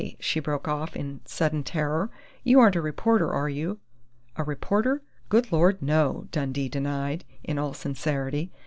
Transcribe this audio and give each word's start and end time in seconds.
she 0.19 0.39
broke 0.39 0.67
off, 0.67 0.95
in 0.95 1.21
sudden 1.25 1.61
terror. 1.61 2.09
"You 2.43 2.59
aren't 2.59 2.75
a 2.75 2.81
reporter, 2.81 3.31
are 3.31 3.49
you?" 3.49 3.77
"A 4.35 4.43
reporter? 4.43 5.03
Good 5.29 5.51
Lord, 5.51 5.79
no!" 5.79 6.25
Dundee 6.31 6.69
denied, 6.69 7.23
in 7.43 7.59
all 7.59 7.75
sincerity. 7.75 8.51